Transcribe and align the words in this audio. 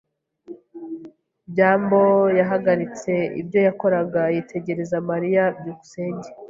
byambo 1.51 2.01
yahagaritse 2.39 3.13
ibyo 3.41 3.59
yakoraga 3.67 4.21
yitegereza 4.35 4.97
Mariya. 5.09 5.43
byukusenge 5.57 6.29